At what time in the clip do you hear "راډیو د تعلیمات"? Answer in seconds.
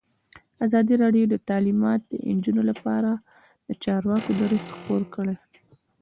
1.03-2.01